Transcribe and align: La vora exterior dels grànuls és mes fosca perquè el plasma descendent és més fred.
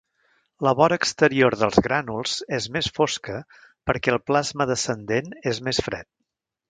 La 0.67 0.71
vora 0.79 0.95
exterior 1.01 1.55
dels 1.63 1.77
grànuls 1.87 2.33
és 2.59 2.67
mes 2.77 2.89
fosca 2.95 3.37
perquè 3.91 4.15
el 4.17 4.21
plasma 4.31 4.71
descendent 4.73 5.29
és 5.53 5.61
més 5.69 5.83
fred. 5.91 6.11